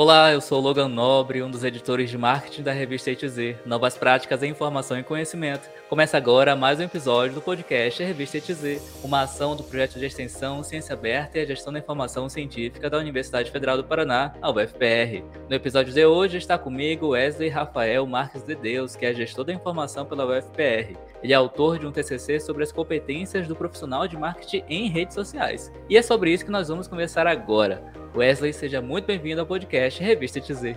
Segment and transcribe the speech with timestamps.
[0.00, 4.44] Olá, eu sou Logan Nobre, um dos editores de marketing da revista ETZ, Novas Práticas
[4.44, 5.68] em Informação e Conhecimento.
[5.88, 10.62] Começa agora mais um episódio do podcast Revista ETZ, uma ação do projeto de extensão
[10.62, 15.24] Ciência Aberta e a Gestão da Informação Científica da Universidade Federal do Paraná, a UFPR.
[15.48, 19.52] No episódio de hoje está comigo Wesley Rafael Marques de Deus, que é gestor da
[19.52, 20.96] informação pela UFPR.
[21.20, 25.14] Ele é autor de um TCC sobre as competências do profissional de marketing em redes
[25.14, 25.72] sociais.
[25.90, 27.82] E é sobre isso que nós vamos conversar agora.
[28.18, 30.74] Wesley, seja muito bem-vindo ao podcast Revista TZ.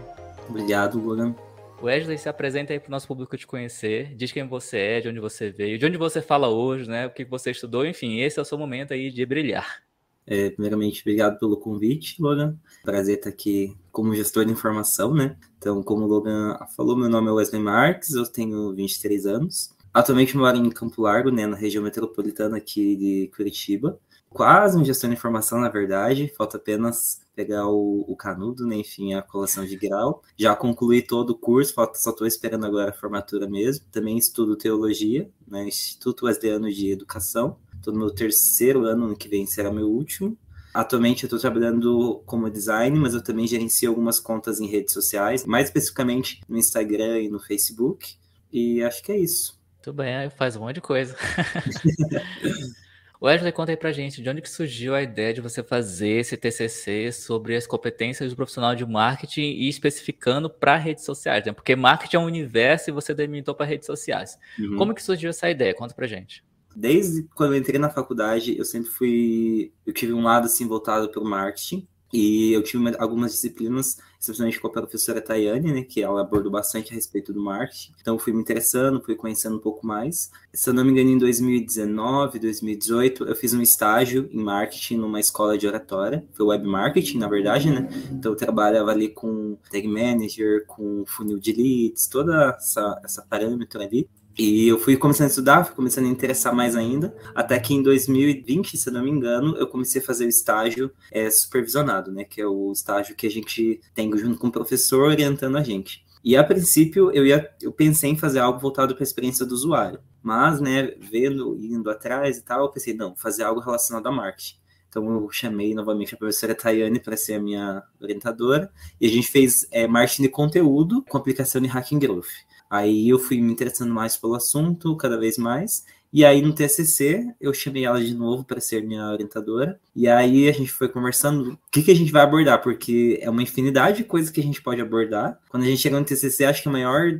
[0.48, 1.36] Obrigado, Logan.
[1.82, 5.10] Wesley, se apresenta aí para o nosso público te conhecer, diz quem você é, de
[5.10, 7.08] onde você veio, de onde você fala hoje, né?
[7.08, 9.82] O que você estudou, enfim, esse é o seu momento aí de brilhar.
[10.28, 12.56] É, primeiramente, obrigado pelo convite, Logan.
[12.84, 15.36] Prazer estar aqui como gestor de informação, né?
[15.58, 19.76] Então, como o Logan falou, meu nome é Wesley Marques, eu tenho 23 anos.
[19.92, 24.00] Atualmente moro em Campo Largo, né, na região metropolitana aqui de Curitiba
[24.32, 26.34] quase um gestor de informação, na verdade.
[26.36, 28.78] Falta apenas pegar o, o canudo, né?
[28.78, 30.24] enfim, a colação de grau.
[30.38, 33.86] Já concluí todo o curso, falta, só estou esperando agora a formatura mesmo.
[33.92, 35.68] Também estudo teologia, né?
[35.68, 37.58] Instituto Wesleyano de Educação.
[37.76, 40.38] Estou no meu terceiro ano, ano que vem será meu último.
[40.74, 45.46] Atualmente eu estou trabalhando como design, mas eu também gerencio algumas contas em redes sociais,
[45.46, 48.16] mais especificamente no Instagram e no Facebook.
[48.54, 49.60] E acho que é isso.
[49.82, 51.16] Tudo bem, faz um monte de coisa.
[53.24, 56.36] Wesley, conta aí pra gente, de onde que surgiu a ideia de você fazer esse
[56.36, 61.54] TCC sobre as competências do profissional de marketing e especificando para redes sociais, né?
[61.54, 64.40] Porque marketing é um universo e você delimitou para redes sociais.
[64.58, 64.76] Uhum.
[64.76, 65.72] Como que surgiu essa ideia?
[65.76, 66.44] Conta pra gente.
[66.76, 71.12] Desde quando eu entrei na faculdade, eu sempre fui, eu tive um lado assim voltado
[71.12, 71.88] para o marketing.
[72.14, 76.92] E eu tive algumas disciplinas, especialmente com a professora Tayane, né, que ela abordou bastante
[76.92, 77.94] a respeito do marketing.
[78.02, 80.30] Então, fui me interessando, fui conhecendo um pouco mais.
[80.54, 85.20] Se eu não me engano, em 2019, 2018, eu fiz um estágio em marketing numa
[85.20, 86.26] escola de oratória.
[86.34, 87.88] Foi web marketing, na verdade, né?
[88.12, 93.82] Então, eu trabalhava ali com tag manager, com funil de leads, toda essa, essa parâmetro
[93.82, 94.08] ali.
[94.38, 97.84] E eu fui começando a estudar, fui começando a interessar mais ainda, até que em
[97.84, 102.24] 2020, se não me engano, eu comecei a fazer o estágio é, supervisionado, né?
[102.24, 106.06] Que é o estágio que a gente tem junto com o professor orientando a gente.
[106.24, 109.54] E a princípio eu ia, eu pensei em fazer algo voltado para a experiência do
[109.54, 114.12] usuário, mas, né, vendo, indo atrás e tal, eu pensei, não, fazer algo relacionado a
[114.12, 114.62] marketing.
[114.88, 118.70] Então eu chamei novamente a professora Tayane para ser a minha orientadora
[119.00, 122.28] e a gente fez é, marketing de conteúdo com aplicação de Hacking Growth.
[122.72, 125.84] Aí eu fui me interessando mais pelo assunto, cada vez mais.
[126.14, 129.78] E aí no TCC eu chamei ela de novo para ser minha orientadora.
[129.94, 133.30] E aí a gente foi conversando o que, que a gente vai abordar, porque é
[133.30, 135.38] uma infinidade de coisas que a gente pode abordar.
[135.50, 137.20] Quando a gente chega no TCC, acho que a maior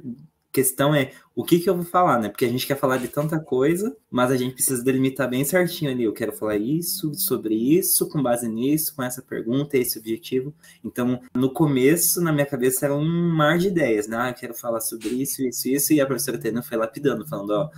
[0.52, 2.28] questão é o que, que eu vou falar, né?
[2.28, 5.90] Porque a gente quer falar de tanta coisa, mas a gente precisa delimitar bem certinho
[5.90, 6.04] ali.
[6.04, 10.54] Eu quero falar isso, sobre isso, com base nisso, com essa pergunta, esse objetivo.
[10.84, 14.18] Então, no começo, na minha cabeça, era um mar de ideias, né?
[14.20, 17.52] Ah, eu quero falar sobre isso, isso, isso, e a professora Tena foi lapidando, falando,
[17.52, 17.70] ó,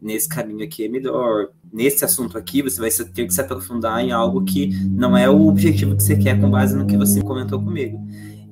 [0.00, 4.12] nesse caminho aqui é melhor, nesse assunto aqui você vai ter que se aprofundar em
[4.12, 7.62] algo que não é o objetivo que você quer com base no que você comentou
[7.62, 7.98] comigo.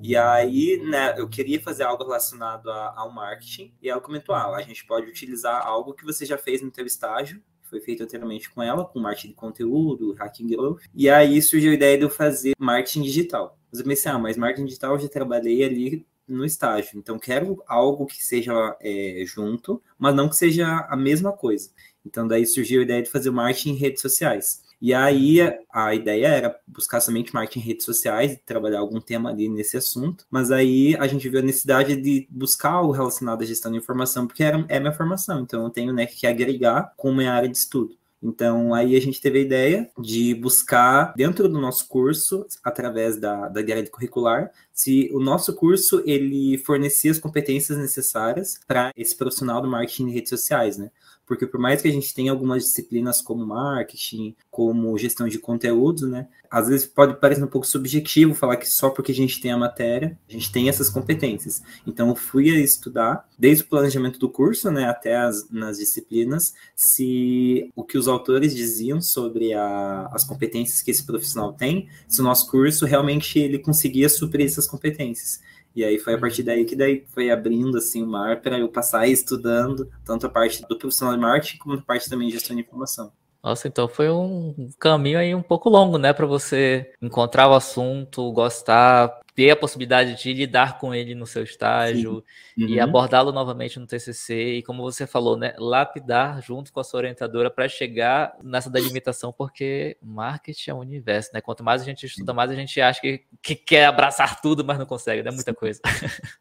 [0.02, 4.56] E aí, né, eu queria fazer algo relacionado a, ao marketing, e ela comentou: ah,
[4.56, 8.50] a gente pode utilizar algo que você já fez no teu estágio, foi feito anteriormente
[8.50, 10.82] com ela, com marketing de conteúdo, hacking growth.
[10.94, 13.58] E aí surgiu a ideia de eu fazer marketing digital.
[13.70, 16.98] Mas eu pensei, ah, mas marketing digital eu já trabalhei ali no estágio.
[16.98, 21.70] Então, quero algo que seja é, junto, mas não que seja a mesma coisa.
[22.04, 24.62] Então, daí surgiu a ideia de fazer marketing em redes sociais.
[24.80, 25.38] E aí
[25.72, 29.76] a ideia era buscar somente marketing em redes sociais e trabalhar algum tema ali nesse
[29.76, 33.78] assunto, mas aí a gente viu a necessidade de buscar algo relacionado à gestão de
[33.78, 37.48] informação, porque era, é minha formação, então eu tenho né, que agregar com minha área
[37.48, 37.98] de estudo.
[38.20, 43.48] Então, aí a gente teve a ideia de buscar, dentro do nosso curso, através da,
[43.48, 49.62] da grade curricular, se o nosso curso ele fornecia as competências necessárias para esse profissional
[49.62, 50.90] do marketing de redes sociais, né?
[51.28, 56.08] Porque por mais que a gente tenha algumas disciplinas como marketing, como gestão de conteúdos,
[56.08, 56.26] né?
[56.50, 59.56] Às vezes pode parecer um pouco subjetivo falar que só porque a gente tem a
[59.58, 61.62] matéria, a gente tem essas competências.
[61.86, 66.54] Então eu fui a estudar, desde o planejamento do curso, né, até as, nas disciplinas,
[66.74, 72.22] se o que os autores diziam sobre a, as competências que esse profissional tem, se
[72.22, 75.40] o nosso curso realmente ele conseguia suprir essas competências.
[75.78, 78.68] E aí foi a partir daí que daí foi abrindo assim o mar para eu
[78.68, 82.56] passar estudando tanto a parte do profissional de marketing como a parte também de gestão
[82.56, 83.12] de informação.
[83.40, 88.32] Nossa, então foi um caminho aí um pouco longo, né, para você encontrar o assunto,
[88.32, 92.24] gostar, ter a possibilidade de lidar com ele no seu estágio
[92.58, 92.66] uhum.
[92.66, 96.98] e abordá-lo novamente no TCC e como você falou, né, lapidar junto com a sua
[96.98, 101.40] orientadora para chegar nessa delimitação, porque marketing é um universo, né?
[101.40, 104.76] Quanto mais a gente estuda, mais a gente acha que, que quer abraçar tudo, mas
[104.76, 105.30] não consegue, né?
[105.30, 105.80] Muita coisa.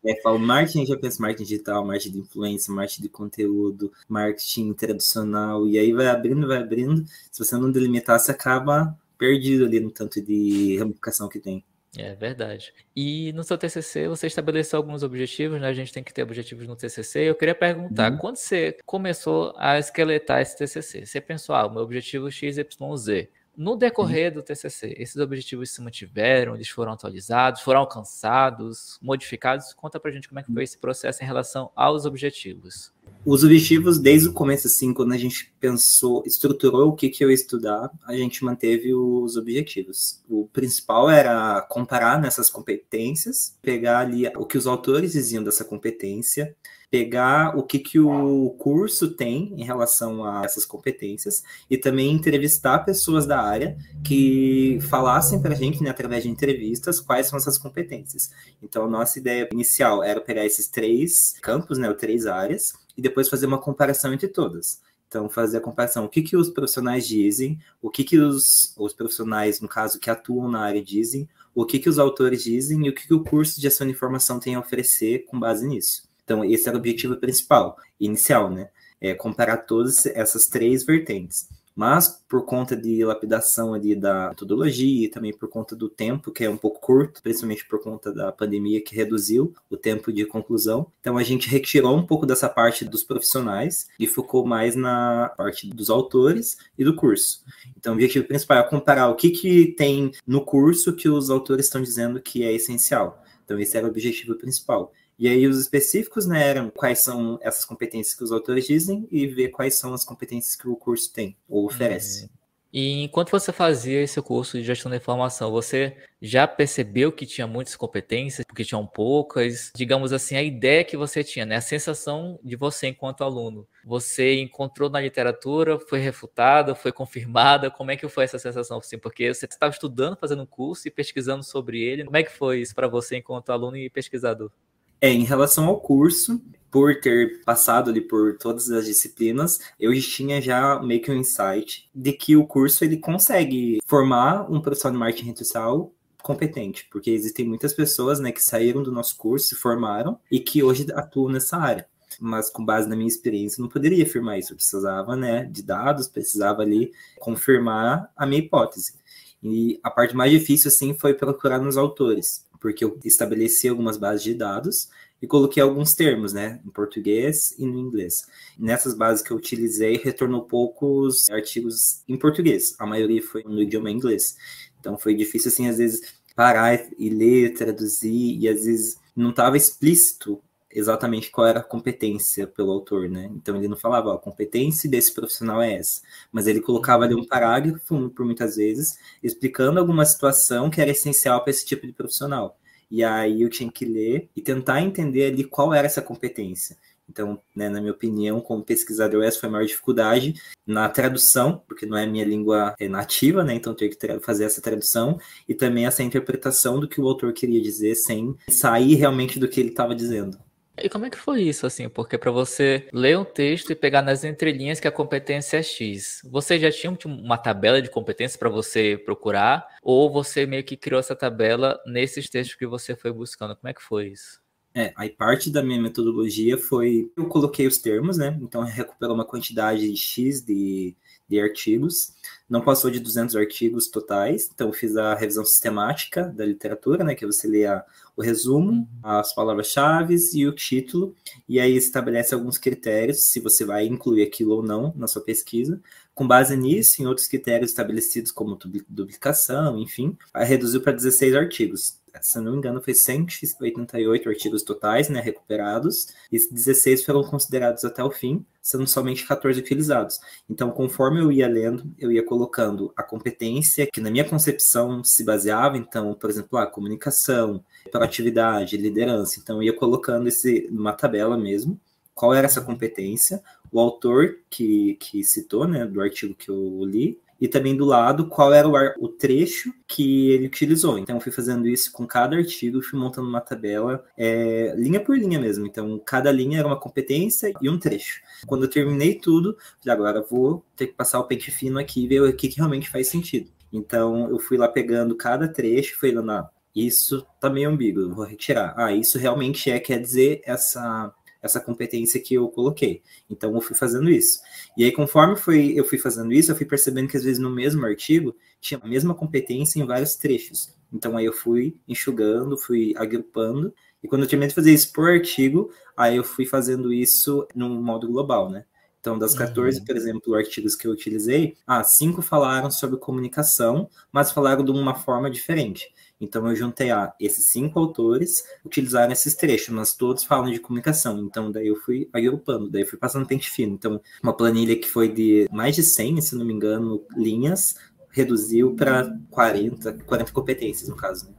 [0.03, 5.67] É, falo marketing, já pensa marketing digital, marketing de influência, marketing de conteúdo, marketing tradicional,
[5.67, 7.05] e aí vai abrindo, vai abrindo.
[7.31, 11.63] Se você não delimitar, você acaba perdido ali no tanto de ramificação que tem.
[11.95, 12.73] É verdade.
[12.95, 15.67] E no seu TCC você estabeleceu alguns objetivos, né?
[15.67, 17.21] A gente tem que ter objetivos no TCC.
[17.21, 18.17] Eu queria perguntar, uhum.
[18.17, 23.29] quando você começou a esqueletar esse TCC, você pensou, ah, o meu objetivo é XYZ.
[23.55, 29.73] No decorrer do TCC, esses objetivos se mantiveram, eles foram atualizados, foram alcançados, modificados?
[29.73, 32.93] Conta pra gente como é que foi esse processo em relação aos objetivos.
[33.29, 37.29] Os objetivos, desde o começo, assim, quando a gente pensou, estruturou o que, que eu
[37.29, 40.23] ia estudar, a gente manteve os objetivos.
[40.29, 46.55] O principal era comparar nessas competências, pegar ali o que os autores diziam dessa competência,
[46.89, 52.79] pegar o que, que o curso tem em relação a essas competências e também entrevistar
[52.79, 57.57] pessoas da área que falassem para a gente, né, através de entrevistas, quais são essas
[57.57, 58.31] competências.
[58.63, 63.01] Então, a nossa ideia inicial era pegar esses três campos, né, ou três áreas, e
[63.01, 64.81] depois fazer uma comparação entre todas.
[65.07, 68.91] Então, fazer a comparação, o que, que os profissionais dizem, o que, que os, os
[68.91, 72.89] profissionais, no caso, que atuam na área dizem, o que, que os autores dizem e
[72.89, 76.03] o que, que o curso de ação de informação tem a oferecer com base nisso.
[76.23, 78.69] Então, esse era o objetivo principal, inicial, né?
[78.99, 81.47] É comparar todas essas três vertentes.
[81.77, 86.43] Mas, por conta de lapidação ali da metodologia e também por conta do tempo, que
[86.43, 90.87] é um pouco curto, principalmente por conta da pandemia que reduziu o tempo de conclusão,
[90.99, 95.69] então a gente retirou um pouco dessa parte dos profissionais e focou mais na parte
[95.69, 97.43] dos autores e do curso.
[97.77, 101.67] Então, o objetivo principal é comparar o que, que tem no curso que os autores
[101.67, 103.23] estão dizendo que é essencial.
[103.45, 104.91] Então, esse era o objetivo principal.
[105.19, 109.25] E aí os específicos né, eram quais são essas competências que os autores dizem e
[109.25, 112.23] ver quais são as competências que o curso tem ou oferece.
[112.23, 112.29] Uhum.
[112.71, 117.47] E enquanto você fazia esse curso de gestão da informação, você já percebeu que tinha
[117.47, 119.71] muitas competências, porque tinham poucas?
[119.75, 121.55] Digamos assim, a ideia que você tinha, né?
[121.55, 123.67] a sensação de você enquanto aluno.
[123.85, 127.71] Você encontrou na literatura, foi refutada, foi confirmada?
[127.71, 128.77] Como é que foi essa sensação?
[128.79, 132.03] Assim, porque você estava estudando, fazendo um curso e pesquisando sobre ele.
[132.03, 134.51] Como é que foi isso para você enquanto aluno e pesquisador?
[134.99, 136.41] É, em relação ao curso,
[136.71, 141.89] por ter passado ali por todas as disciplinas, eu tinha já meio que um insight
[141.93, 147.47] de que o curso ele consegue formar um profissional de marketing retrocial competente, porque existem
[147.47, 151.57] muitas pessoas, né, que saíram do nosso curso, se formaram e que hoje atuam nessa
[151.57, 151.87] área.
[152.19, 154.51] Mas com base na minha experiência, não poderia afirmar isso.
[154.51, 158.93] Eu precisava, né, de dados, precisava ali confirmar a minha hipótese.
[159.41, 164.23] E a parte mais difícil, assim, foi procurar nos autores porque eu estabeleci algumas bases
[164.23, 164.89] de dados
[165.21, 168.25] e coloquei alguns termos, né, em português e no inglês.
[168.57, 173.89] Nessas bases que eu utilizei, retornou poucos artigos em português, a maioria foi no idioma
[173.89, 174.35] inglês.
[174.79, 179.57] Então foi difícil, assim, às vezes parar e ler, traduzir, e às vezes não estava
[179.57, 180.39] explícito
[180.71, 183.29] exatamente qual era a competência pelo autor, né?
[183.35, 187.15] Então ele não falava, ó, a competência desse profissional é essa, mas ele colocava ali
[187.15, 191.93] um parágrafo, por muitas vezes, explicando alguma situação que era essencial para esse tipo de
[191.93, 192.57] profissional.
[192.89, 196.77] E aí eu tinha que ler e tentar entender ali qual era essa competência.
[197.09, 200.33] Então, né, na minha opinião, como pesquisador, essa foi a maior dificuldade
[200.65, 203.53] na tradução, porque não é minha língua é, nativa, né?
[203.53, 205.17] Então, ter que fazer essa tradução
[205.47, 209.59] e também essa interpretação do que o autor queria dizer sem sair realmente do que
[209.59, 210.37] ele estava dizendo.
[210.79, 211.89] E como é que foi isso, assim?
[211.89, 216.21] Porque para você ler um texto e pegar nas entrelinhas que a competência é X,
[216.23, 219.67] você já tinha uma tabela de competências para você procurar?
[219.81, 223.55] Ou você meio que criou essa tabela nesses textos que você foi buscando?
[223.55, 224.39] Como é que foi isso?
[224.77, 227.11] É, aí parte da minha metodologia foi...
[227.17, 228.37] Eu coloquei os termos, né?
[228.41, 230.95] Então, recuperou uma quantidade X de,
[231.27, 232.13] de artigos
[232.49, 237.25] não passou de 200 artigos totais, então fiz a revisão sistemática da literatura, né, que
[237.25, 237.83] você lê a,
[238.15, 238.87] o resumo, uhum.
[239.03, 241.13] as palavras-chave e o título,
[241.47, 245.79] e aí estabelece alguns critérios, se você vai incluir aquilo ou não na sua pesquisa.
[246.15, 248.57] Com base nisso, em outros critérios estabelecidos como
[248.89, 255.19] duplicação, enfim, reduziu para 16 artigos se não me engano, foi 188 artigos totais, né,
[255.19, 260.19] recuperados, e 16 foram considerados até o fim, sendo somente 14 utilizados.
[260.49, 265.23] Então, conforme eu ia lendo, eu ia colocando a competência que na minha concepção se
[265.23, 269.39] baseava, então, por exemplo, a comunicação, proatividade, liderança.
[269.39, 271.79] Então, eu ia colocando esse numa tabela mesmo,
[272.13, 277.19] qual era essa competência, o autor que, que citou, né, do artigo que eu li,
[277.39, 280.97] e também do lado qual era o, ar, o trecho que ele utilizou.
[280.97, 285.17] Então, eu fui fazendo isso com cada artigo, fui montando uma tabela, é, linha por
[285.17, 285.65] linha mesmo.
[285.65, 288.21] Então, cada linha era uma competência e um trecho.
[288.45, 292.07] Quando eu terminei tudo, falei, agora vou ter que passar o pente fino aqui e
[292.07, 293.49] ver o que, que realmente faz sentido.
[293.71, 296.49] Então, eu fui lá pegando cada trecho, fui lá na.
[296.75, 298.73] Isso tá meio ambíguo, vou retirar.
[298.77, 303.01] Ah, isso realmente é, quer dizer, essa essa competência que eu coloquei.
[303.29, 304.39] Então eu fui fazendo isso.
[304.77, 307.49] E aí, conforme foi, eu fui fazendo isso, eu fui percebendo que às vezes no
[307.49, 310.71] mesmo artigo tinha a mesma competência em vários trechos.
[310.93, 315.09] Então aí eu fui enxugando, fui agrupando, e quando eu terminei de fazer isso por
[315.09, 318.65] artigo, aí eu fui fazendo isso no modo global, né?
[318.99, 319.85] Então, das 14, uhum.
[319.85, 324.95] por exemplo, artigos que eu utilizei, ah, cinco falaram sobre comunicação, mas falaram de uma
[324.95, 325.87] forma diferente.
[326.19, 331.19] Então eu juntei ah, esses cinco autores, utilizaram esses trechos, mas todos falam de comunicação.
[331.19, 333.73] Então daí eu fui agrupando, daí eu fui passando pente fino.
[333.73, 337.75] Então uma planilha que foi de mais de 100, se não me engano, linhas,
[338.09, 341.27] reduziu para 40, 40 competências no caso.
[341.27, 341.36] Né?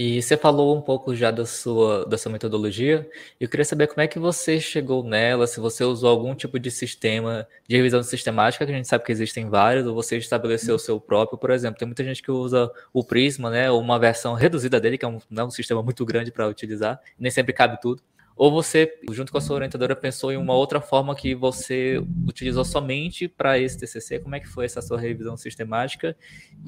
[0.00, 3.10] E você falou um pouco já da sua, da sua metodologia.
[3.40, 6.70] Eu queria saber como é que você chegou nela, se você usou algum tipo de
[6.70, 10.78] sistema de revisão sistemática, que a gente sabe que existem vários, ou você estabeleceu o
[10.78, 11.80] seu próprio, por exemplo.
[11.80, 15.08] Tem muita gente que usa o Prisma, né, ou uma versão reduzida dele, que é
[15.08, 18.00] um, não é um sistema muito grande para utilizar, nem sempre cabe tudo.
[18.36, 22.64] Ou você, junto com a sua orientadora, pensou em uma outra forma que você utilizou
[22.64, 24.20] somente para esse TCC?
[24.20, 26.16] Como é que foi essa sua revisão sistemática?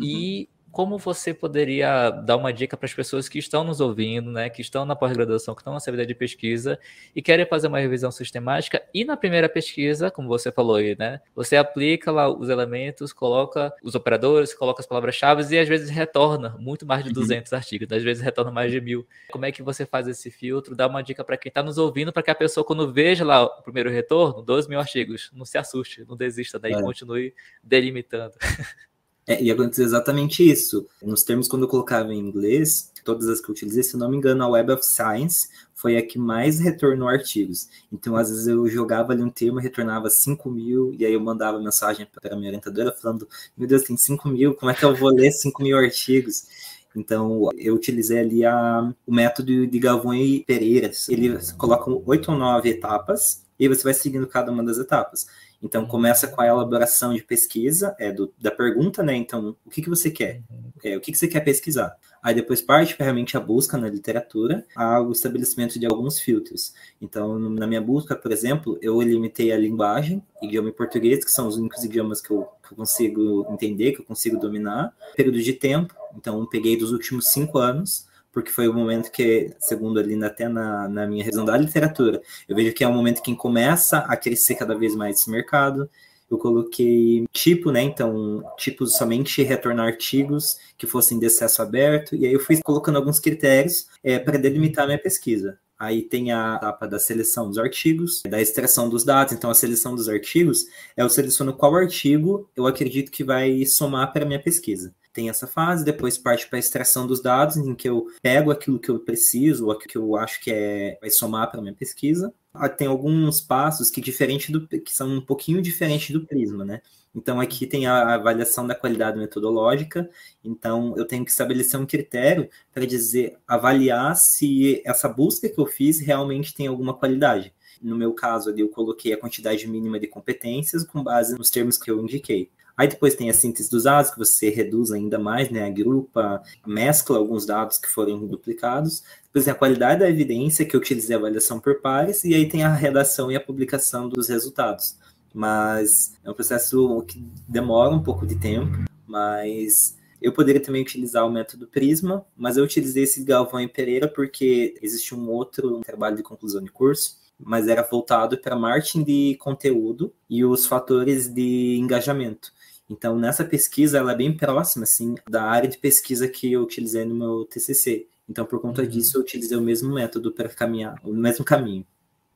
[0.00, 4.48] E como você poderia dar uma dica para as pessoas que estão nos ouvindo, né,
[4.48, 6.78] que estão na pós-graduação, que estão na vida de pesquisa
[7.14, 11.20] e querem fazer uma revisão sistemática e na primeira pesquisa, como você falou aí, né,
[11.34, 16.56] você aplica lá os elementos, coloca os operadores, coloca as palavras-chave e às vezes retorna
[16.58, 17.58] muito mais de 200 uhum.
[17.58, 19.06] artigos, né, às vezes retorna mais de mil.
[19.30, 20.76] Como é que você faz esse filtro?
[20.76, 23.44] Dá uma dica para quem está nos ouvindo, para que a pessoa quando veja lá
[23.44, 26.82] o primeiro retorno, 12 mil artigos, não se assuste, não desista, daí né, é.
[26.82, 28.34] continue delimitando.
[29.30, 30.88] É, e aconteceu exatamente isso.
[31.00, 34.16] Nos termos, quando eu colocava em inglês, todas as que eu utilizei, se não me
[34.16, 37.68] engano, a Web of Science foi a que mais retornou artigos.
[37.92, 41.60] Então, às vezes, eu jogava ali um termo, retornava 5 mil, e aí eu mandava
[41.60, 44.96] mensagem para a minha orientadora falando: Meu Deus, tem 5 mil, como é que eu
[44.96, 46.48] vou ler 5 mil artigos?
[46.96, 50.90] Então, eu utilizei ali a, o método de Galvão e Pereira.
[51.08, 55.28] Ele coloca oito ou nove etapas, e você vai seguindo cada uma das etapas.
[55.62, 59.14] Então, começa com a elaboração de pesquisa, é do, da pergunta, né?
[59.14, 60.42] Então, o que, que você quer?
[60.82, 61.96] É, o que, que você quer pesquisar?
[62.22, 64.66] Aí depois parte realmente a busca na literatura,
[65.06, 66.74] o estabelecimento de alguns filtros.
[67.00, 71.48] Então, na minha busca, por exemplo, eu limitei a linguagem, idioma e português, que são
[71.48, 74.94] os únicos idiomas que eu, que eu consigo entender, que eu consigo dominar.
[75.16, 79.98] Período de tempo, então peguei dos últimos cinco anos, porque foi o momento que, segundo
[79.98, 83.34] ali até na, na minha revisão da literatura, eu vejo que é um momento que
[83.34, 85.90] começa a crescer cada vez mais esse mercado.
[86.30, 87.82] Eu coloquei tipo, né?
[87.82, 92.96] Então, tipos somente retornar artigos que fossem de acesso aberto, e aí eu fui colocando
[92.96, 95.58] alguns critérios é, para delimitar a minha pesquisa.
[95.80, 99.32] Aí tem a etapa da seleção dos artigos, da extração dos dados.
[99.32, 104.24] Então, a seleção dos artigos, eu seleciono qual artigo eu acredito que vai somar para
[104.24, 107.88] a minha pesquisa tem essa fase, depois parte para a extração dos dados, em que
[107.88, 111.50] eu pego aquilo que eu preciso, ou aquilo que eu acho que é, vai somar
[111.50, 112.32] para minha pesquisa.
[112.52, 116.82] Ah, tem alguns passos que diferente do que são um pouquinho diferente do Prisma, né?
[117.14, 120.10] Então aqui tem a avaliação da qualidade metodológica.
[120.44, 125.66] Então eu tenho que estabelecer um critério para dizer avaliar se essa busca que eu
[125.66, 127.52] fiz realmente tem alguma qualidade.
[127.80, 131.78] No meu caso ali eu coloquei a quantidade mínima de competências com base nos termos
[131.78, 132.50] que eu indiquei.
[132.80, 135.66] Aí depois tem a síntese dos dados, que você reduz ainda mais, né?
[135.66, 139.02] Agrupa, mescla alguns dados que foram duplicados.
[139.24, 142.24] Depois tem a qualidade da evidência, que eu utilizei a avaliação por pares.
[142.24, 144.96] E aí tem a redação e a publicação dos resultados.
[145.34, 151.26] Mas é um processo que demora um pouco de tempo, mas eu poderia também utilizar
[151.26, 156.16] o método Prisma, mas eu utilizei esse Galvão e Pereira porque existe um outro trabalho
[156.16, 161.76] de conclusão de curso, mas era voltado para marketing de conteúdo e os fatores de
[161.78, 162.58] engajamento.
[162.90, 167.04] Então, nessa pesquisa, ela é bem próxima, assim, da área de pesquisa que eu utilizei
[167.04, 168.08] no meu TCC.
[168.28, 168.88] Então, por conta uhum.
[168.88, 171.86] disso, eu utilizei o mesmo método para caminhar, o mesmo caminho.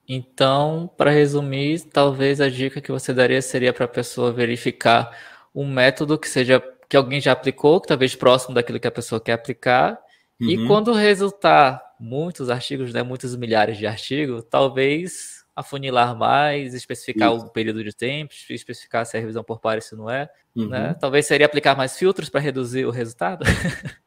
[0.08, 5.16] Então, para resumir, talvez a dica que você daria seria para a pessoa verificar
[5.52, 9.20] um método que seja que alguém já aplicou, que talvez próximo daquilo que a pessoa
[9.20, 9.99] quer aplicar,
[10.40, 10.50] uhum.
[10.50, 17.46] e quando resultar muitos artigos, né, muitos milhares de artigos, talvez afunilar mais, especificar Isso.
[17.46, 20.28] o período de tempo, especificar se é revisão por pares, se não é.
[20.54, 20.64] Né?
[20.64, 20.68] Uhum.
[20.68, 20.94] Né?
[21.00, 23.44] Talvez seria aplicar mais filtros para reduzir o resultado.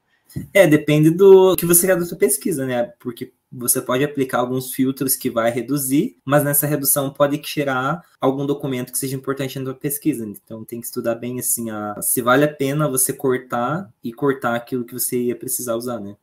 [0.53, 2.91] É, depende do que você quer da sua pesquisa, né?
[2.99, 8.45] Porque você pode aplicar alguns filtros que vai reduzir, mas nessa redução pode tirar algum
[8.45, 10.25] documento que seja importante na sua pesquisa.
[10.25, 14.55] Então tem que estudar bem assim a, se vale a pena você cortar e cortar
[14.55, 16.15] aquilo que você ia precisar usar, né?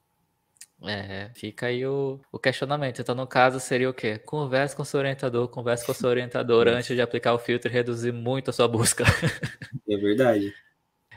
[0.86, 3.00] É, fica aí o, o, questionamento.
[3.00, 4.18] Então, no caso, seria o quê?
[4.18, 8.12] Converse com seu orientador, converse com seu orientador antes de aplicar o filtro e reduzir
[8.12, 9.04] muito a sua busca.
[9.86, 10.54] É verdade.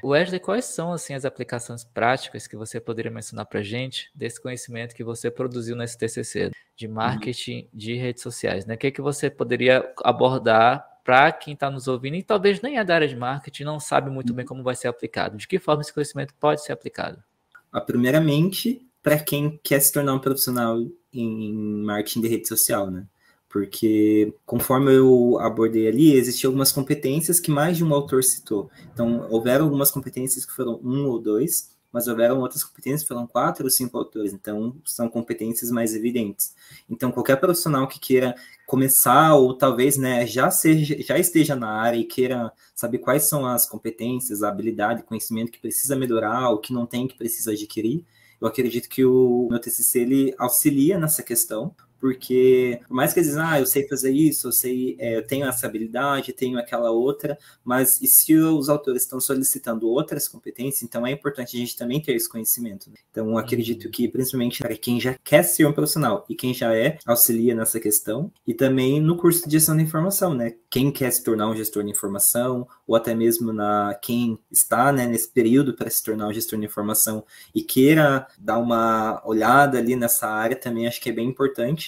[0.03, 4.93] Wesley, quais são assim as aplicações práticas que você poderia mencionar para gente desse conhecimento
[4.93, 6.93] que você produziu no STCC de uhum.
[6.93, 7.69] marketing uhum.
[7.73, 8.65] de redes sociais?
[8.65, 8.75] Né?
[8.75, 12.83] O que, que você poderia abordar para quem está nos ouvindo e talvez nem é
[12.83, 14.49] da área de marketing, não sabe muito bem uhum.
[14.49, 15.37] como vai ser aplicado?
[15.37, 17.23] De que forma esse conhecimento pode ser aplicado?
[17.71, 23.07] Ah, primeiramente, para quem quer se tornar um profissional em marketing de rede social, né?
[23.47, 28.69] porque conforme eu abordei ali, existiam algumas competências que mais de um autor citou.
[28.93, 33.25] Então, houveram algumas competências que foram um ou dois, mas houveram outras competências que foram
[33.25, 36.53] quatro ou cinco autores, então são competências mais evidentes.
[36.89, 38.35] Então, qualquer profissional que queira
[38.65, 43.45] começar ou talvez né, já, seja, já esteja na área e queira saber quais são
[43.45, 48.03] as competências, a habilidade, conhecimento que precisa melhorar, o que não tem que precisa adquirir,
[48.39, 53.29] eu acredito que o meu TCC ele auxilia nessa questão, porque por mais que eles
[53.29, 56.91] dizem, ah, eu sei fazer isso, eu sei, é, eu tenho essa habilidade, tenho aquela
[56.91, 61.75] outra, mas e se os autores estão solicitando outras competências, então é importante a gente
[61.75, 62.89] também ter esse conhecimento.
[62.89, 62.97] Né?
[63.11, 63.91] Então, acredito uhum.
[63.91, 67.79] que, principalmente para quem já quer ser um profissional e quem já é, auxilia nessa
[67.79, 70.55] questão, e também no curso de gestão da informação, né?
[70.69, 75.05] Quem quer se tornar um gestor de informação, ou até mesmo na quem está né,
[75.05, 77.23] nesse período para se tornar um gestor de informação
[77.53, 81.86] e queira dar uma olhada ali nessa área, também acho que é bem importante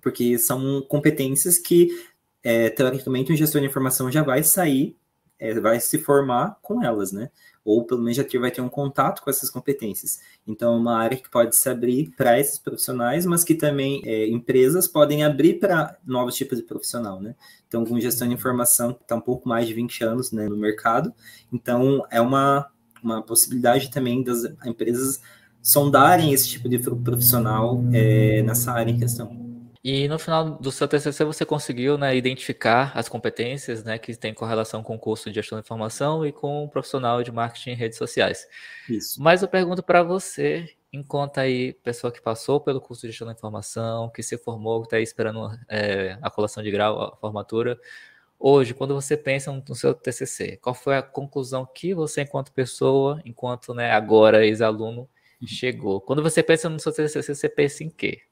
[0.00, 1.88] porque são competências que,
[2.42, 4.96] é, teoricamente, um gestor de informação já vai sair,
[5.38, 7.30] é, vai se formar com elas, né?
[7.64, 10.20] Ou pelo menos já ter, vai ter um contato com essas competências.
[10.46, 14.26] Então, é uma área que pode se abrir para esses profissionais, mas que também é,
[14.26, 17.34] empresas podem abrir para novos tipos de profissional, né?
[17.68, 21.12] Então, com gestão de informação, está um pouco mais de 20 anos né, no mercado.
[21.52, 22.70] Então, é uma,
[23.02, 25.20] uma possibilidade também das empresas
[25.62, 29.47] sondarem esse tipo de profissional é, nessa área em questão.
[29.82, 34.34] E no final do seu TCC você conseguiu né, identificar as competências né, que têm
[34.34, 37.74] correlação com o curso de gestão de informação e com o profissional de marketing em
[37.74, 38.46] redes sociais.
[38.88, 39.22] Isso.
[39.22, 43.34] Mas eu pergunto para você, enquanto aí pessoa que passou pelo curso de gestão da
[43.34, 47.78] informação, que se formou, que está aí esperando é, a colação de grau, a formatura,
[48.38, 53.20] hoje, quando você pensa no seu TCC, qual foi a conclusão que você, enquanto pessoa,
[53.24, 55.02] enquanto né, agora ex-aluno,
[55.40, 55.46] uhum.
[55.46, 56.00] chegou?
[56.00, 58.22] Quando você pensa no seu TCC, você pensa em quê?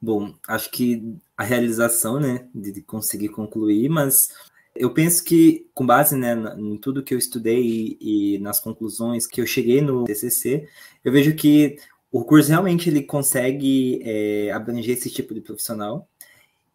[0.00, 4.28] Bom, acho que a realização, né, de conseguir concluir, mas
[4.74, 7.60] eu penso que, com base né, em tudo que eu estudei
[8.00, 10.68] e, e, nas conclusões que eu cheguei no TCC,
[11.04, 11.76] eu vejo que
[12.12, 16.08] o curso realmente ele consegue é, abranger esse tipo de profissional.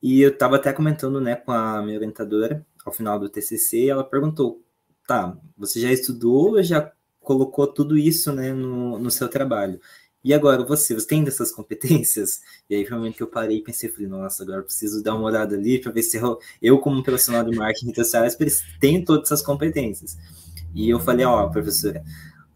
[0.02, 4.04] E eu estava até comentando né, com a minha orientadora ao final do TCC, ela
[4.04, 4.62] perguntou:
[5.08, 9.80] tá, você já estudou, já colocou tudo isso né, no, no seu trabalho?
[10.24, 12.42] E agora, você, você tem dessas competências?
[12.70, 15.56] E aí, realmente, eu parei e pensei, falei, nossa, agora eu preciso dar uma olhada
[15.56, 18.38] ali para ver se eu, eu, como profissional de marketing sociais,
[18.80, 20.18] tenho todas essas competências.
[20.74, 22.04] E eu falei, ó, oh, professora,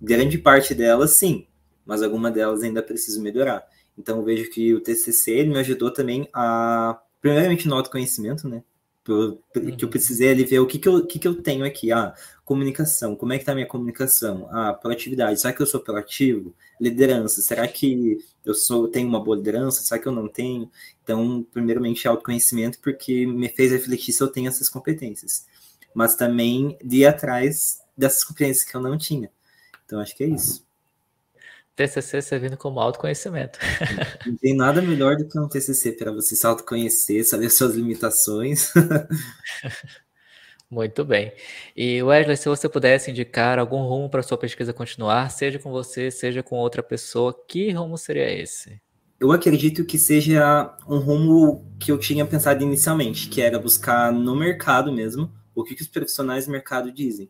[0.01, 1.47] grande parte delas, sim,
[1.86, 3.65] mas alguma delas ainda preciso melhorar.
[3.97, 8.63] Então, vejo que o TCC me ajudou também a, primeiramente, no autoconhecimento, né?
[9.05, 11.91] Que eu precisei ali ver o que, que, eu, que, que eu tenho aqui.
[11.91, 12.13] Ah,
[12.43, 14.47] comunicação, como é que tá a minha comunicação?
[14.51, 16.55] Ah, proatividade, será que eu sou proativo?
[16.79, 19.83] Liderança, será que eu sou tenho uma boa liderança?
[19.83, 20.69] Será que eu não tenho?
[21.03, 25.45] Então, primeiramente, autoconhecimento, porque me fez refletir se eu tenho essas competências.
[25.93, 29.31] Mas também de ir atrás dessas competências que eu não tinha.
[29.85, 30.64] Então, acho que é isso.
[31.75, 33.59] TCC servindo como autoconhecimento.
[34.25, 38.71] Não tem nada melhor do que um TCC para você se autoconhecer, saber suas limitações.
[40.71, 41.31] Muito bem.
[41.75, 46.09] E Wesley, se você pudesse indicar algum rumo para sua pesquisa continuar, seja com você,
[46.09, 48.81] seja com outra pessoa, que rumo seria esse?
[49.19, 54.35] Eu acredito que seja um rumo que eu tinha pensado inicialmente, que era buscar no
[54.35, 57.29] mercado mesmo o que, que os profissionais do mercado dizem.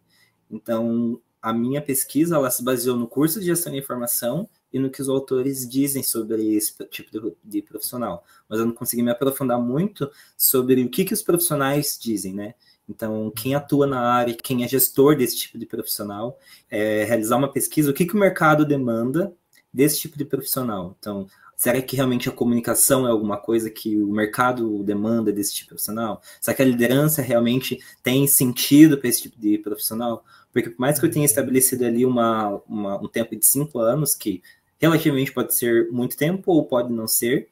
[0.50, 4.90] Então, a minha pesquisa ela se baseou no curso de gestão de informação e no
[4.90, 8.26] que os autores dizem sobre esse tipo de, profissional.
[8.50, 12.56] Mas eu não consegui me aprofundar muito sobre o que, que os profissionais dizem, né?
[12.90, 16.36] Então, quem atua na área, quem é gestor desse tipo de profissional,
[16.68, 19.32] é, realizar uma pesquisa, o que, que o mercado demanda
[19.72, 20.96] desse tipo de profissional.
[21.00, 25.66] Então, será que realmente a comunicação é alguma coisa que o mercado demanda desse tipo
[25.66, 26.24] de profissional?
[26.42, 30.26] Será que a liderança realmente tem sentido para esse tipo de profissional?
[30.56, 34.16] Porque por mais que eu tenha estabelecido ali uma, uma, um tempo de cinco anos,
[34.16, 34.42] que
[34.80, 37.50] relativamente pode ser muito tempo ou pode não ser,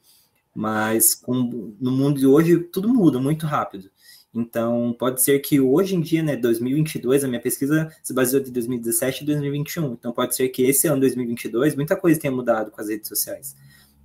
[0.56, 3.92] mas com, no mundo de hoje tudo muda muito rápido.
[4.34, 8.52] Então, pode ser que hoje em dia, né, 2022, a minha pesquisa se baseou de
[8.52, 9.92] 2017 e 2021.
[9.92, 13.54] Então, pode ser que esse ano, 2022, muita coisa tenha mudado com as redes sociais.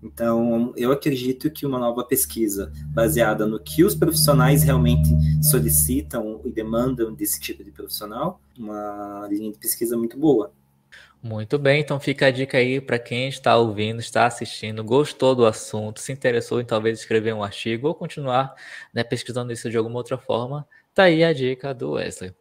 [0.02, 5.08] Então, eu acredito que uma nova pesquisa baseada no que os profissionais realmente
[5.42, 10.52] solicitam e demandam desse tipo de profissional, uma linha de pesquisa muito boa.
[11.20, 15.44] Muito bem, então fica a dica aí para quem está ouvindo, está assistindo, gostou do
[15.46, 18.54] assunto, se interessou em talvez escrever um artigo ou continuar
[18.94, 22.32] né, pesquisando isso de alguma outra forma, tá aí a dica do Wesley.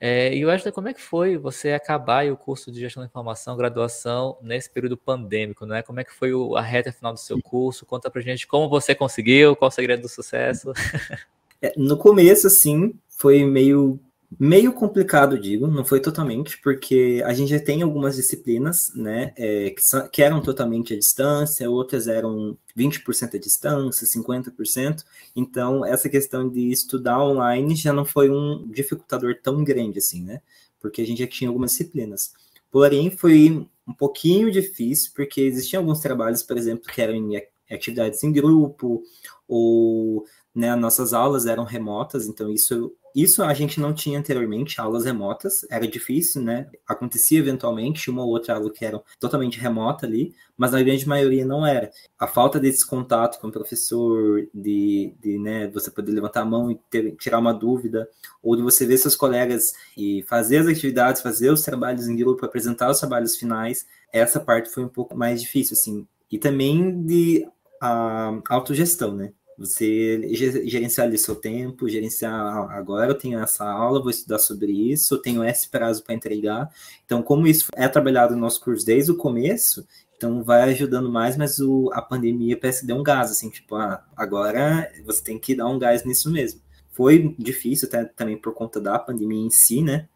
[0.00, 3.56] É, e Wesley, como é que foi você acabar o curso de gestão da informação,
[3.56, 5.82] graduação, nesse período pandêmico, né?
[5.82, 7.84] Como é que foi o, a reta final do seu curso?
[7.84, 10.72] Conta pra gente como você conseguiu, qual o segredo do sucesso.
[11.60, 13.98] É, no começo, assim, foi meio
[14.38, 19.70] Meio complicado, digo, não foi totalmente, porque a gente já tem algumas disciplinas, né, é,
[19.70, 25.02] que, que, eram totalmente à distância, outras eram 20% à distância, 50%,
[25.34, 30.42] então essa questão de estudar online já não foi um dificultador tão grande assim, né,
[30.78, 32.34] porque a gente já tinha algumas disciplinas.
[32.70, 37.36] Porém, foi um pouquinho difícil, porque existiam alguns trabalhos, por exemplo, que eram em
[37.70, 39.02] atividades em grupo,
[39.46, 45.04] ou né, nossas aulas eram remotas, então isso isso a gente não tinha anteriormente, aulas
[45.04, 46.70] remotas, era difícil, né?
[46.86, 51.44] Acontecia eventualmente uma ou outra aula que era totalmente remota ali, mas na grande maioria
[51.44, 51.90] não era.
[52.18, 56.70] A falta desse contato com o professor, de, de né, você poder levantar a mão
[56.70, 58.08] e ter, tirar uma dúvida,
[58.42, 62.44] ou de você ver seus colegas e fazer as atividades, fazer os trabalhos em grupo,
[62.44, 66.06] apresentar os trabalhos finais, essa parte foi um pouco mais difícil, assim.
[66.30, 67.48] E também de
[67.80, 69.32] a autogestão, né?
[69.58, 70.36] Você
[70.68, 75.14] gerenciar ali seu tempo, gerenciar ah, agora eu tenho essa aula, vou estudar sobre isso,
[75.14, 76.70] eu tenho esse prazo para entregar.
[77.04, 79.84] Então, como isso é trabalhado no nosso curso desde o começo,
[80.16, 83.74] então vai ajudando mais, mas o, a pandemia parece que deu um gás, assim, tipo,
[83.74, 86.60] ah, agora você tem que dar um gás nisso mesmo.
[86.92, 90.08] Foi difícil até, também por conta da pandemia em si, né?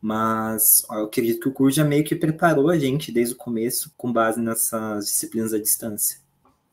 [0.00, 3.92] Mas eu acredito que o curso já meio que preparou a gente desde o começo
[3.96, 6.23] com base nessas disciplinas à distância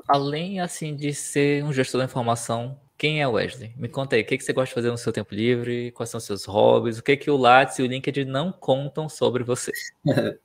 [0.08, 3.74] além assim de ser um gestor da informação, quem é Wesley?
[3.78, 5.92] Me conta aí, o que, você gosta de fazer no seu tempo livre?
[5.94, 7.00] Quais são os seus hobbies?
[7.00, 9.72] O que, que o Lattes e o LinkedIn não contam sobre você?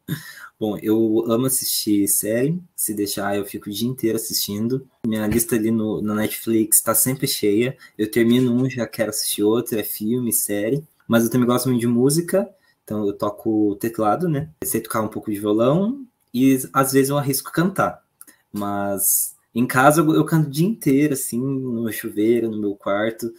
[0.58, 2.58] Bom, eu amo assistir série.
[2.74, 4.88] Se deixar, eu fico o dia inteiro assistindo.
[5.06, 7.76] Minha lista ali no, no Netflix está sempre cheia.
[7.98, 9.78] Eu termino um, já quero assistir outro.
[9.78, 10.82] É filme, série.
[11.06, 12.48] Mas eu também gosto muito de música.
[12.82, 14.48] Então eu toco teclado, né?
[14.62, 16.06] Eu sei tocar um pouco de violão.
[16.32, 18.02] E às vezes eu arrisco cantar.
[18.50, 23.32] Mas em casa eu, eu canto o dia inteiro, assim, no chuveiro, no meu quarto.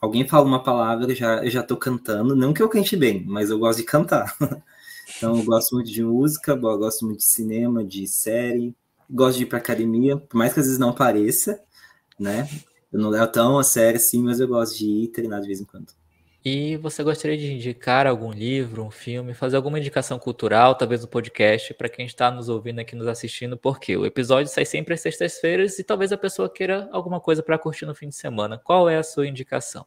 [0.00, 2.34] Alguém fala uma palavra, já, eu já tô cantando.
[2.34, 4.36] Não que eu cante bem, mas eu gosto de cantar.
[5.16, 8.74] então eu gosto muito de música, eu gosto muito de cinema, de série.
[9.08, 11.60] Gosto de ir pra academia, por mais que às vezes não pareça,
[12.18, 12.48] né?
[12.92, 15.60] Eu não levo tão a sério assim, mas eu gosto de ir treinar de vez
[15.60, 15.92] em quando.
[16.44, 21.06] E você gostaria de indicar algum livro, um filme, fazer alguma indicação cultural, talvez no
[21.06, 25.00] podcast, para quem está nos ouvindo aqui, nos assistindo, porque o episódio sai sempre às
[25.00, 28.58] sextas-feiras e talvez a pessoa queira alguma coisa para curtir no fim de semana.
[28.58, 29.86] Qual é a sua indicação?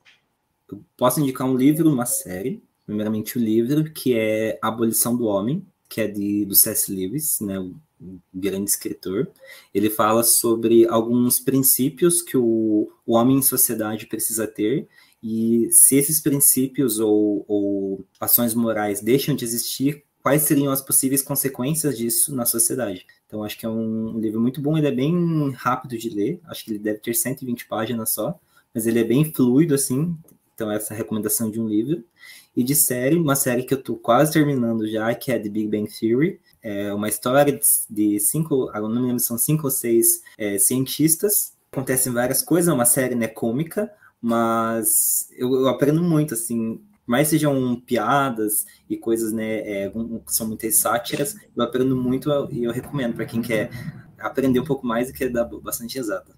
[0.71, 2.63] Eu posso indicar um livro, uma série.
[2.85, 6.89] Primeiramente, o livro que é Abolição do Homem, que é de, do C.S.
[6.89, 7.75] Lewis, né, o
[8.33, 9.27] grande escritor.
[9.73, 14.87] Ele fala sobre alguns princípios que o, o homem em sociedade precisa ter
[15.21, 21.21] e se esses princípios ou, ou ações morais deixam de existir, quais seriam as possíveis
[21.21, 23.05] consequências disso na sociedade?
[23.27, 26.65] Então, acho que é um livro muito bom, ele é bem rápido de ler, acho
[26.65, 28.39] que ele deve ter 120 páginas só,
[28.73, 30.15] mas ele é bem fluido, assim,
[30.53, 32.03] então essa é a recomendação de um livro.
[32.55, 35.67] E de série, uma série que eu tô quase terminando já, que é The Big
[35.67, 40.57] Bang Theory, é uma história de cinco, não me lembro, são cinco ou seis é,
[40.57, 46.81] cientistas, acontecem várias coisas, é uma série né, cômica, mas eu, eu aprendo muito, assim,
[47.05, 52.63] mais sejam piadas e coisas, né, é, que são muitas sátiras, eu aprendo muito e
[52.63, 53.69] eu recomendo para quem quer
[54.17, 56.33] aprender um pouco mais e quer dar bastante exata.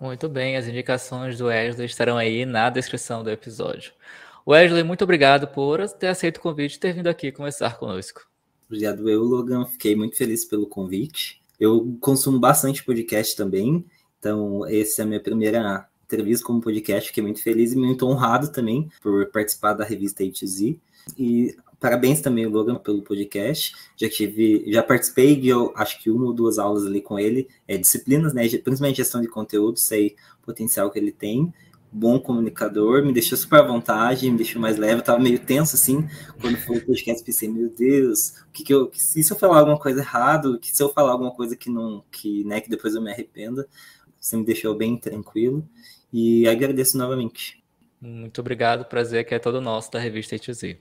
[0.00, 3.92] Muito bem, as indicações do Wesley estarão aí na descrição do episódio.
[4.46, 8.26] Wesley, muito obrigado por ter aceito o convite e ter vindo aqui conversar conosco.
[8.66, 9.66] Obrigado eu, Logan.
[9.66, 11.42] Fiquei muito feliz pelo convite.
[11.58, 13.84] Eu consumo bastante podcast também,
[14.18, 18.50] então essa é a minha primeira entrevista como podcast, fiquei muito feliz e muito honrado
[18.50, 20.78] também por participar da revista A2Z.
[21.18, 23.74] E parabéns também, Logan, pelo podcast.
[23.96, 27.46] Já tive, já participei de, eu acho que uma ou duas aulas ali com ele,
[27.66, 28.48] é, disciplinas, né?
[28.48, 31.52] Principalmente gestão de conteúdo, sei o potencial que ele tem.
[31.90, 35.00] bom comunicador, me deixou super à vontade, me deixou mais leve.
[35.00, 36.06] Eu tava meio tenso assim,
[36.40, 39.78] quando foi o podcast, pensei, meu Deus, o que que eu, se eu falar alguma
[39.78, 43.02] coisa errado, que se eu falar alguma coisa que não, que, né, que depois eu
[43.02, 43.66] me arrependa,
[44.20, 45.68] você me deixou bem tranquilo
[46.12, 47.62] e agradeço novamente.
[48.00, 50.76] Muito obrigado, prazer que é todo nosso da revista ETZ.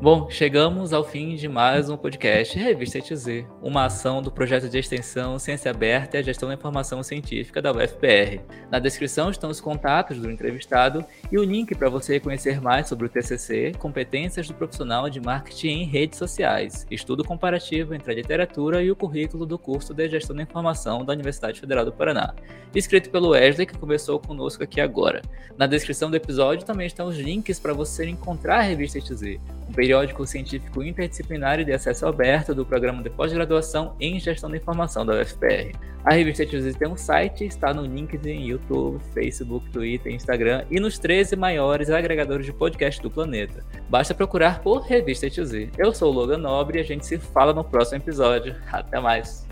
[0.00, 4.78] Bom, chegamos ao fim de mais um podcast Revista ETZ, uma ação do projeto de
[4.78, 8.40] extensão Ciência Aberta e a Gestão da Informação Científica da UFPR.
[8.70, 13.06] Na descrição estão os contatos do entrevistado e o link para você conhecer mais sobre
[13.06, 18.80] o TCC, competências do profissional de marketing em redes sociais, estudo comparativo entre a literatura
[18.80, 22.36] e o currículo do curso de Gestão da Informação da Universidade Federal do Paraná,
[22.72, 25.22] escrito pelo Wesley, que conversou conosco aqui agora.
[25.56, 29.72] Na descrição do episódio também estão os links para você encontrar a Revista ETZ, um
[29.88, 35.14] periódico científico interdisciplinar de acesso aberto do programa de pós-graduação em Gestão da Informação da
[35.14, 35.72] UFPR.
[36.04, 40.98] A revista ETZ tem um site, está no LinkedIn, YouTube, Facebook, Twitter, Instagram e nos
[40.98, 43.64] 13 maiores agregadores de podcast do planeta.
[43.88, 45.70] Basta procurar por Revista ETZ.
[45.78, 48.54] Eu sou o Logan Nobre e a gente se fala no próximo episódio.
[48.70, 49.47] Até mais!